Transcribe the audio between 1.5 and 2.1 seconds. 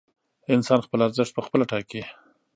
ټاکي.